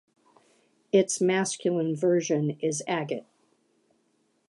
[0.91, 3.23] Its masculine version is Agat.